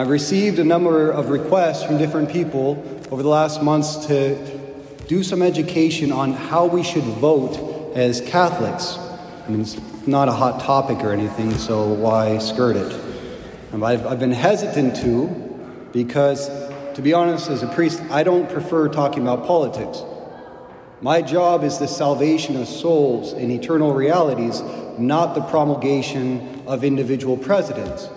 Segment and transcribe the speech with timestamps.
[0.00, 4.34] I've received a number of requests from different people over the last months to
[5.08, 8.96] do some education on how we should vote as Catholics.
[8.96, 9.76] I mean, it's
[10.06, 13.00] not a hot topic or anything, so why skirt it?
[13.74, 15.26] I've, I've been hesitant to
[15.92, 16.48] because,
[16.94, 20.02] to be honest, as a priest, I don't prefer talking about politics.
[21.02, 24.62] My job is the salvation of souls in eternal realities,
[24.98, 28.08] not the promulgation of individual presidents.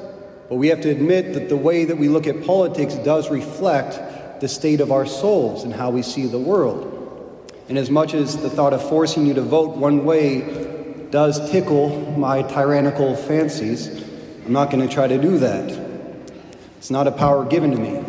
[0.53, 4.39] But we have to admit that the way that we look at politics does reflect
[4.39, 7.51] the state of our souls and how we see the world.
[7.69, 12.01] And as much as the thought of forcing you to vote one way does tickle
[12.19, 13.87] my tyrannical fancies,
[14.45, 15.71] I'm not going to try to do that.
[16.77, 18.03] It's not a power given to me.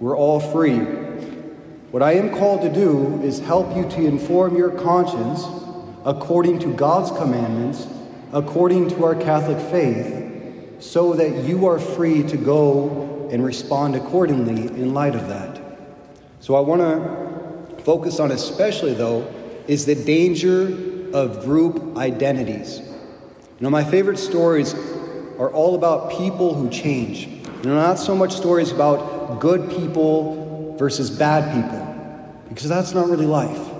[0.00, 0.76] We're all free.
[0.80, 5.42] What I am called to do is help you to inform your conscience
[6.04, 7.86] according to God's commandments,
[8.34, 10.23] according to our Catholic faith
[10.84, 15.60] so that you are free to go and respond accordingly in light of that.
[16.40, 19.26] So I want to focus on, especially though,
[19.66, 20.68] is the danger
[21.14, 22.80] of group identities.
[22.80, 24.74] You know, my favorite stories
[25.38, 27.26] are all about people who change.
[27.26, 33.08] You know, not so much stories about good people versus bad people, because that's not
[33.08, 33.70] really life.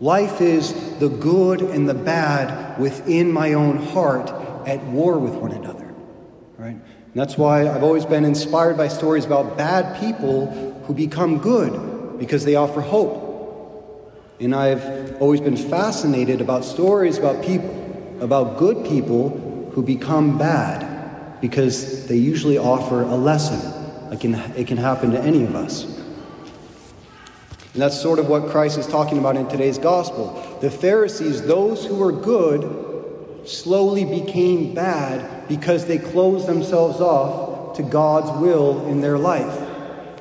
[0.00, 4.30] Life is the good and the bad within my own heart
[4.68, 5.83] at war with one another.
[7.14, 10.50] And that's why I've always been inspired by stories about bad people
[10.84, 14.34] who become good because they offer hope.
[14.40, 21.40] And I've always been fascinated about stories about people, about good people who become bad
[21.40, 23.60] because they usually offer a lesson.
[24.12, 25.84] It can, it can happen to any of us.
[25.84, 30.58] And that's sort of what Christ is talking about in today's gospel.
[30.60, 37.82] The Pharisees, those who were good, slowly became bad because they closed themselves off to
[37.82, 39.60] God's will in their life.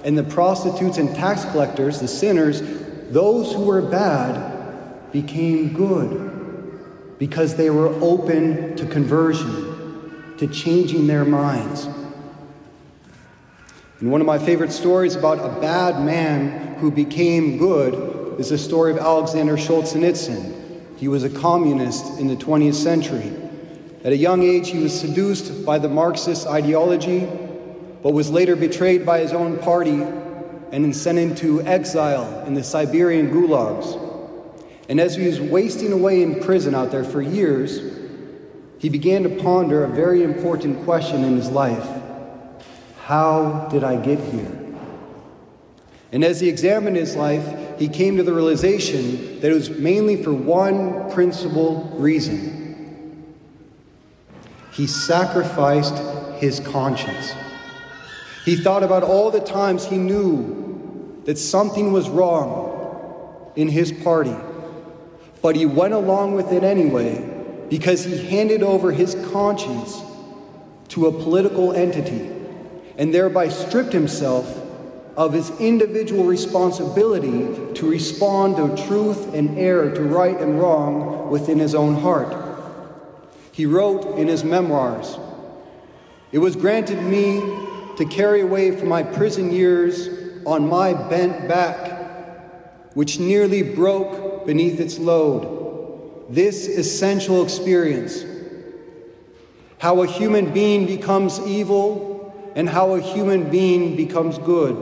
[0.04, 2.62] And the prostitutes and tax collectors, the sinners,
[3.10, 11.24] those who were bad, became good because they were open to conversion, to changing their
[11.24, 11.88] minds.
[14.00, 18.58] And one of my favorite stories about a bad man who became good is the
[18.58, 20.98] story of Alexander Solzhenitsyn.
[20.98, 23.32] He was a communist in the 20th century.
[24.04, 27.26] At a young age, he was seduced by the Marxist ideology,
[28.02, 30.02] but was later betrayed by his own party
[30.74, 33.98] and sent into exile in the Siberian gulags.
[34.90, 37.80] And as he was wasting away in prison out there for years,
[38.80, 41.88] he began to ponder a very important question in his life
[43.04, 44.52] How did I get here?
[46.12, 50.22] And as he examined his life, he came to the realization that it was mainly
[50.22, 52.63] for one principal reason.
[54.74, 55.98] He sacrificed
[56.40, 57.34] his conscience.
[58.44, 64.36] He thought about all the times he knew that something was wrong in his party,
[65.42, 67.30] but he went along with it anyway
[67.70, 70.02] because he handed over his conscience
[70.90, 72.30] to a political entity
[72.98, 74.60] and thereby stripped himself
[75.16, 81.60] of his individual responsibility to respond to truth and error, to right and wrong within
[81.60, 82.43] his own heart.
[83.54, 85.18] He wrote in his memoirs
[86.32, 87.40] It was granted me
[87.98, 90.10] to carry away from my prison years
[90.46, 98.26] on my bent back, which nearly broke beneath its load, this essential experience
[99.78, 104.76] how a human being becomes evil and how a human being becomes good.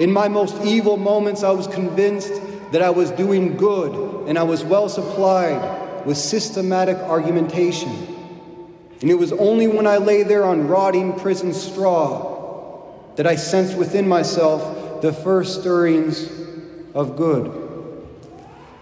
[0.00, 2.32] In my most evil moments, I was convinced
[2.72, 7.90] that I was doing good and I was well supplied with systematic argumentation.
[9.00, 13.76] And it was only when I lay there on rotting prison straw that I sensed
[13.76, 16.30] within myself the first stirrings
[16.94, 17.68] of good.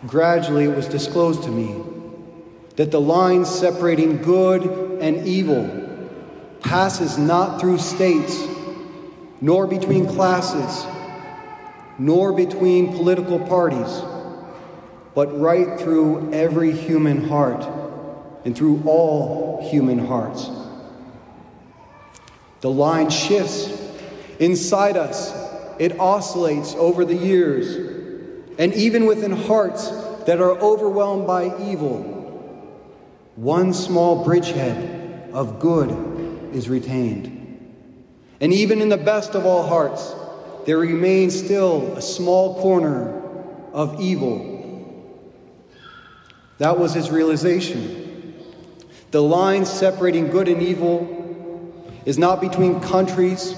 [0.06, 1.82] Gradually, it was disclosed to me
[2.76, 5.86] that the line separating good and evil
[6.60, 8.40] passes not through states,
[9.40, 10.86] nor between classes
[11.98, 14.02] nor between political parties,
[15.14, 17.64] but right through every human heart
[18.44, 20.48] and through all human hearts.
[22.60, 23.70] The line shifts
[24.38, 25.32] inside us,
[25.78, 27.76] it oscillates over the years,
[28.58, 29.90] and even within hearts
[30.26, 32.02] that are overwhelmed by evil,
[33.36, 35.90] one small bridgehead of good
[36.52, 37.34] is retained.
[38.40, 40.14] And even in the best of all hearts,
[40.66, 43.22] there remains still a small corner
[43.72, 44.47] of evil.
[46.58, 48.44] That was his realization.
[49.10, 51.18] The line separating good and evil,
[52.08, 53.54] is not between countries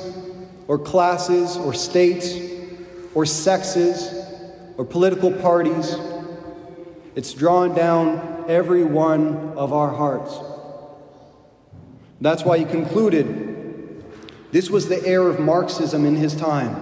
[0.66, 2.34] or classes or states
[3.14, 4.12] or sexes
[4.76, 5.94] or political parties.
[7.14, 10.36] It's drawn down every one of our hearts.
[12.20, 14.04] That's why he concluded
[14.50, 16.74] this was the error of Marxism in his time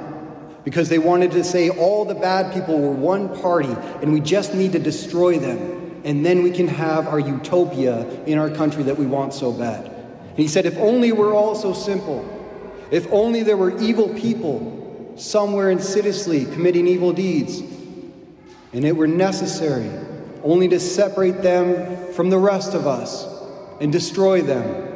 [0.64, 4.54] because they wanted to say all the bad people were one party and we just
[4.54, 5.77] need to destroy them
[6.08, 9.84] and then we can have our utopia in our country that we want so bad.
[9.86, 12.26] And he said, if only we're all so simple,
[12.90, 17.60] if only there were evil people somewhere insidiously committing evil deeds,
[18.72, 19.88] and it were necessary
[20.42, 23.24] only to separate them from the rest of us
[23.80, 24.88] and destroy them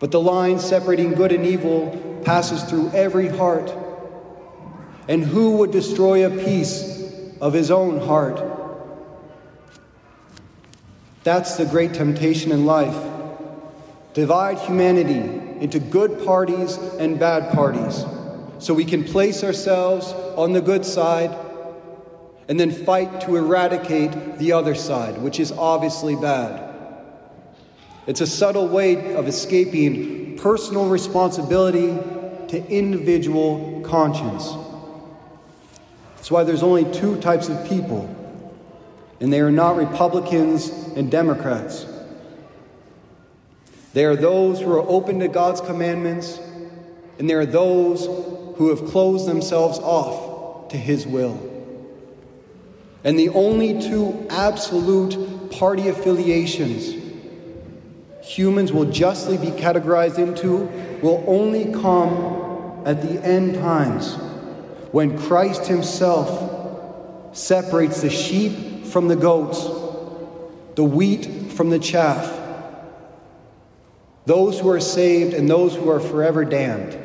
[0.00, 3.72] but the line separating good and evil passes through every heart.
[5.08, 8.38] And who would destroy a piece of his own heart?
[11.22, 12.96] That's the great temptation in life.
[14.14, 15.20] Divide humanity
[15.60, 18.04] into good parties and bad parties
[18.58, 21.36] so we can place ourselves on the good side
[22.48, 26.66] and then fight to eradicate the other side, which is obviously bad.
[28.06, 31.96] It's a subtle way of escaping personal responsibility
[32.48, 34.52] to individual conscience.
[36.16, 38.08] That's why there's only two types of people,
[39.20, 41.86] and they are not Republicans and Democrats.
[43.92, 46.40] They are those who are open to God's commandments,
[47.18, 48.06] and there are those
[48.56, 51.46] who have closed themselves off to His will.
[53.04, 57.00] And the only two absolute party affiliations
[58.22, 60.70] humans will justly be categorized into
[61.02, 64.14] will only come at the end times
[64.92, 69.64] when Christ Himself separates the sheep from the goats,
[70.74, 72.38] the wheat from the chaff,
[74.26, 76.98] those who are saved and those who are forever damned.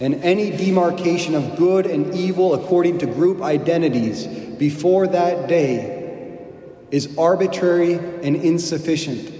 [0.00, 6.48] And any demarcation of good and evil according to group identities before that day
[6.90, 9.34] is arbitrary and insufficient.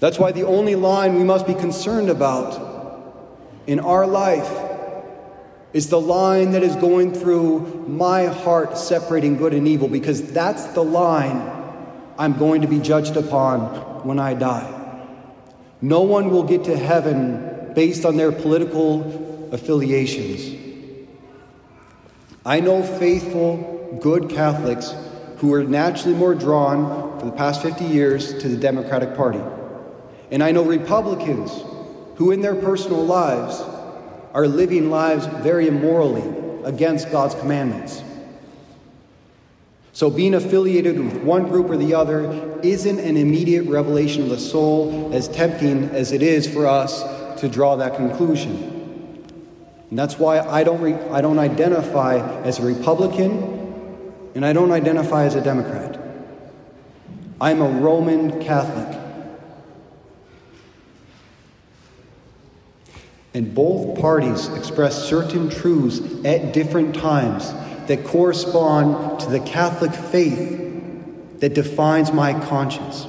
[0.00, 2.70] That's why the only line we must be concerned about
[3.66, 4.71] in our life
[5.72, 10.66] is the line that is going through my heart separating good and evil, because that's
[10.66, 11.50] the line
[12.18, 14.78] I'm going to be judged upon when I die.
[15.80, 20.60] No one will get to heaven based on their political affiliations.
[22.44, 24.94] I know faithful, good Catholics
[25.38, 29.40] who are naturally more drawn for the past 50 years to the Democratic Party.
[30.30, 31.50] And I know Republicans
[32.16, 33.62] who, in their personal lives,
[34.32, 36.24] are living lives very immorally
[36.64, 38.02] against God's commandments.
[39.94, 44.38] So, being affiliated with one group or the other isn't an immediate revelation of the
[44.38, 47.02] soul, as tempting as it is for us
[47.40, 48.72] to draw that conclusion.
[49.90, 53.52] And that's why I don't, re- I don't identify as a Republican
[54.34, 56.00] and I don't identify as a Democrat.
[57.38, 59.01] I'm a Roman Catholic.
[63.34, 67.50] And both parties express certain truths at different times
[67.86, 73.06] that correspond to the Catholic faith that defines my conscience.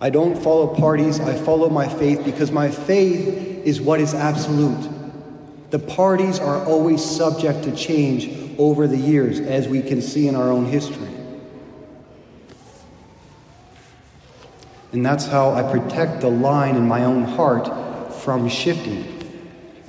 [0.00, 3.28] I don't follow parties, I follow my faith because my faith
[3.64, 4.90] is what is absolute.
[5.70, 8.28] The parties are always subject to change
[8.58, 11.13] over the years, as we can see in our own history.
[14.94, 19.04] And that's how I protect the line in my own heart from shifting.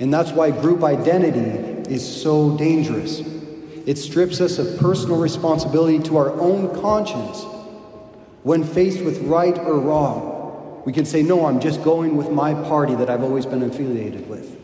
[0.00, 3.20] And that's why group identity is so dangerous.
[3.86, 7.44] It strips us of personal responsibility to our own conscience.
[8.42, 12.54] When faced with right or wrong, we can say, No, I'm just going with my
[12.54, 14.58] party that I've always been affiliated with.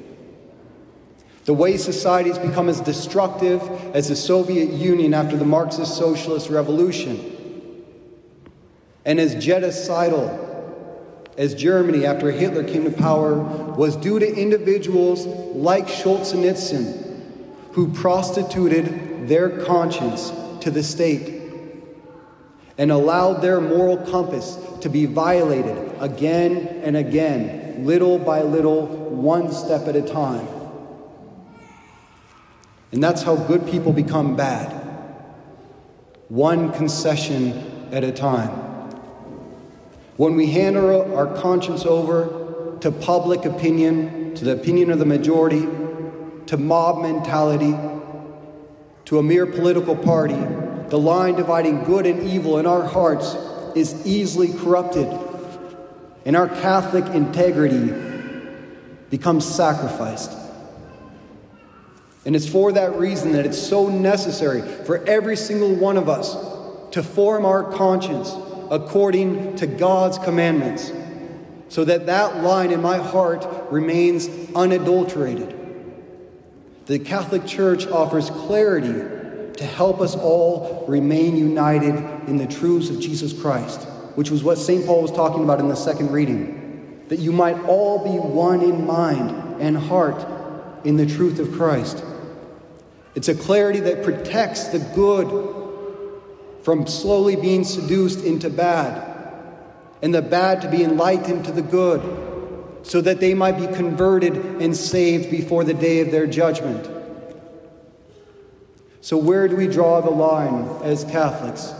[1.44, 3.62] The way societies become as destructive
[3.94, 7.31] as the Soviet Union after the Marxist Socialist Revolution,
[9.04, 10.50] and as genocidal
[11.36, 17.02] as Germany after Hitler came to power was due to individuals like Solzhenitsyn
[17.72, 20.30] who prostituted their conscience
[20.60, 21.42] to the state
[22.78, 29.52] and allowed their moral compass to be violated again and again, little by little, one
[29.52, 30.46] step at a time.
[32.92, 34.70] And that's how good people become bad.
[36.28, 38.61] One concession at a time.
[40.16, 45.06] When we hand our, our conscience over to public opinion, to the opinion of the
[45.06, 45.66] majority,
[46.46, 47.74] to mob mentality,
[49.06, 50.34] to a mere political party,
[50.88, 53.34] the line dividing good and evil in our hearts
[53.74, 55.08] is easily corrupted,
[56.26, 57.94] and our Catholic integrity
[59.08, 60.32] becomes sacrificed.
[62.26, 66.36] And it's for that reason that it's so necessary for every single one of us
[66.92, 68.34] to form our conscience
[68.72, 70.90] according to God's commandments,
[71.68, 75.54] so that that line in my heart remains unadulterated.
[76.86, 81.94] The Catholic Church offers clarity to help us all remain united
[82.26, 83.82] in the truths of Jesus Christ,
[84.14, 84.86] which was what St.
[84.86, 88.86] Paul was talking about in the second reading, that you might all be one in
[88.86, 90.26] mind and heart
[90.84, 92.02] in the truth of Christ.
[93.14, 95.51] It's a clarity that protects the good
[96.62, 99.08] from slowly being seduced into bad,
[100.00, 102.00] and the bad to be enlightened to the good,
[102.82, 106.88] so that they might be converted and saved before the day of their judgment.
[109.00, 111.74] So, where do we draw the line as Catholics?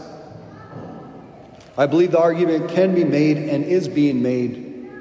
[1.77, 4.91] I believe the argument can be made and is being made.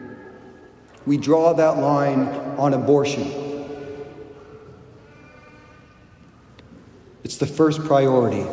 [1.05, 3.43] We draw that line on abortion.
[7.25, 8.47] It's the first priority.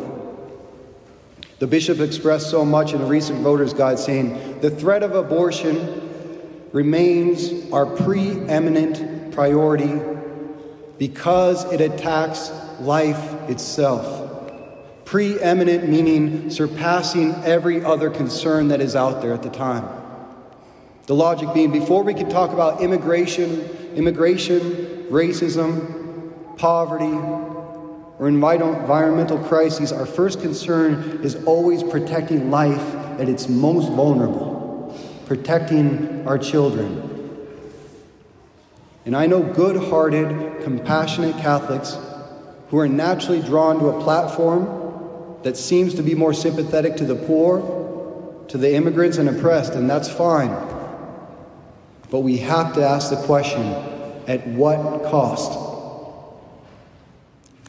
[1.59, 6.09] The bishop expressed so much in a recent voter's guide saying the threat of abortion
[6.71, 9.99] remains our preeminent priority
[10.97, 14.25] because it attacks life itself.
[15.03, 19.87] Preeminent meaning surpassing every other concern that is out there at the time.
[21.07, 23.61] The logic being before we can talk about immigration,
[23.95, 27.49] immigration, racism, poverty,
[28.19, 34.93] or in environmental crises, our first concern is always protecting life at its most vulnerable,
[35.25, 37.05] protecting our children.
[39.05, 41.97] And I know good hearted, compassionate Catholics
[42.69, 47.15] who are naturally drawn to a platform that seems to be more sympathetic to the
[47.15, 50.49] poor, to the immigrants and oppressed, and that's fine.
[52.11, 53.61] But we have to ask the question
[54.27, 55.68] at what cost?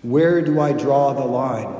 [0.02, 1.74] Where do I draw the line?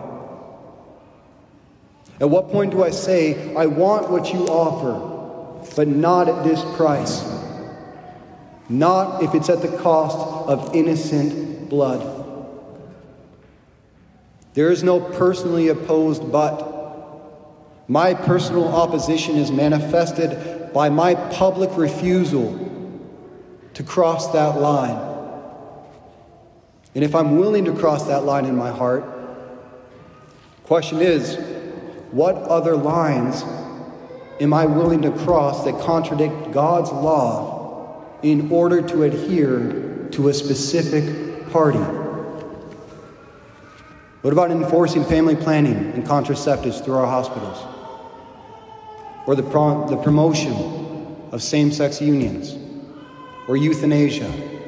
[2.21, 6.63] At what point do I say, I want what you offer, but not at this
[6.77, 7.25] price?
[8.69, 12.19] Not if it's at the cost of innocent blood.
[14.53, 16.69] There is no personally opposed but.
[17.89, 22.69] My personal opposition is manifested by my public refusal
[23.75, 25.10] to cross that line.
[26.95, 29.05] And if I'm willing to cross that line in my heart,
[30.65, 31.37] question is,
[32.11, 33.45] what other lines
[34.41, 40.35] am I willing to cross that contradict God's law in order to adhere to a
[40.35, 41.79] specific party?
[44.23, 47.59] What about enforcing family planning and contraceptives through our hospitals?
[49.27, 52.57] Or the, the promotion of same sex unions?
[53.49, 54.60] Or euthanasia?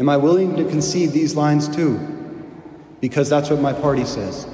[0.00, 1.98] Am I willing to concede these lines too?
[3.02, 4.48] Because that's what my party says.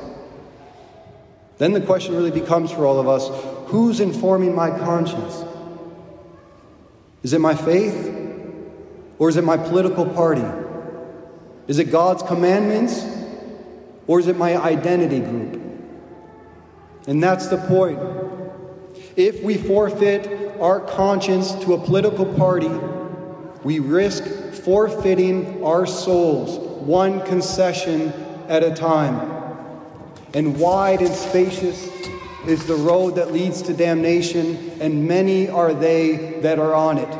[1.58, 3.30] Then the question really becomes for all of us
[3.68, 5.44] who's informing my conscience?
[7.22, 8.12] Is it my faith?
[9.20, 10.44] Or is it my political party?
[11.68, 13.04] Is it God's commandments?
[14.08, 15.62] Or is it my identity group?
[17.06, 18.00] And that's the point.
[19.14, 22.70] If we forfeit our conscience to a political party,
[23.62, 24.24] we risk
[24.66, 28.12] forfeiting our souls one concession
[28.48, 29.30] at a time.
[30.34, 31.88] And wide and spacious
[32.48, 37.18] is the road that leads to damnation, and many are they that are on it.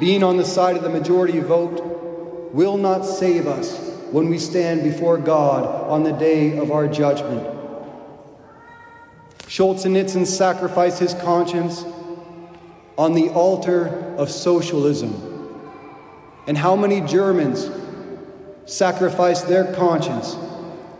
[0.00, 3.78] Being on the side of the majority vote will not save us
[4.12, 7.46] when we stand before God on the day of our judgment.
[9.40, 11.84] Solzhenitsyn sacrificed his conscience
[12.96, 15.30] on the altar of socialism.
[16.46, 17.70] And how many Germans
[18.66, 20.36] sacrificed their conscience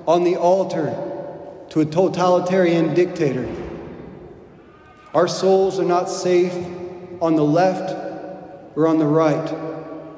[0.07, 0.95] on the altar
[1.71, 3.49] to a totalitarian dictator?
[5.15, 6.55] Our souls are not safe
[7.21, 7.95] on the left
[8.77, 9.55] or on the right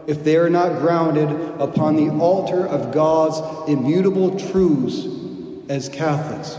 [0.06, 5.06] if they are not grounded upon the altar of God's immutable truths
[5.68, 6.58] as Catholics.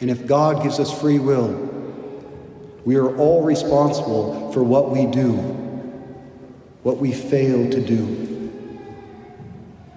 [0.00, 1.75] And if God gives us free will,
[2.86, 5.32] we are all responsible for what we do,
[6.84, 8.48] what we fail to do.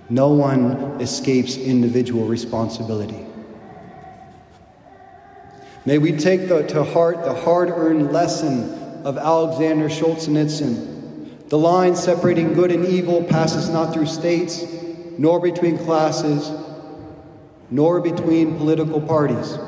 [0.10, 3.27] No one escapes individual responsibility.
[5.86, 8.74] May we take the, to heart the hard earned lesson
[9.05, 11.48] of Alexander Solzhenitsyn.
[11.48, 14.65] The line separating good and evil passes not through states,
[15.19, 16.51] nor between classes,
[17.69, 19.60] nor between political parties,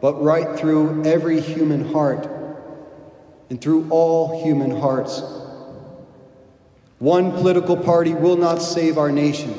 [0.00, 2.28] but right through every human heart
[3.50, 5.22] and through all human hearts.
[6.98, 9.54] One political party will not save our nation,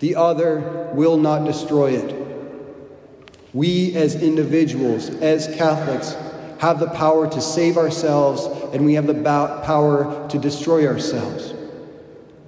[0.00, 2.18] the other will not destroy it.
[3.54, 6.14] We, as individuals, as Catholics,
[6.58, 11.52] have the power to save ourselves, and we have the power to destroy ourselves.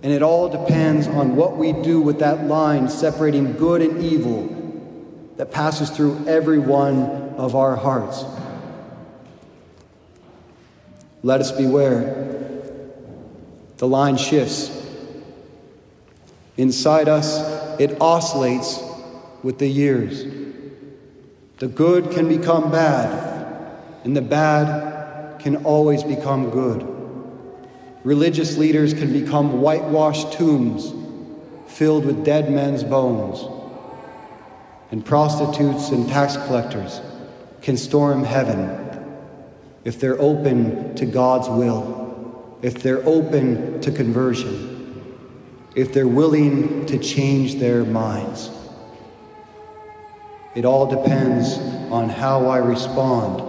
[0.02, 4.63] And it all depends on what we do with that line separating good and evil
[5.36, 7.02] that passes through every one
[7.36, 8.24] of our hearts.
[11.22, 12.52] Let us beware.
[13.78, 14.70] The line shifts.
[16.56, 18.80] Inside us, it oscillates
[19.42, 20.24] with the years.
[21.58, 26.86] The good can become bad, and the bad can always become good.
[28.04, 30.92] Religious leaders can become whitewashed tombs
[31.66, 33.63] filled with dead men's bones.
[34.94, 37.00] And prostitutes and tax collectors
[37.62, 38.78] can storm heaven
[39.82, 45.02] if they're open to God's will, if they're open to conversion,
[45.74, 48.52] if they're willing to change their minds.
[50.54, 51.58] It all depends
[51.90, 53.42] on how I respond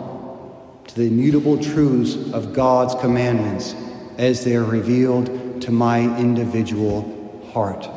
[0.87, 3.75] to the immutable truths of God's commandments
[4.17, 7.87] as they are revealed to my individual heart.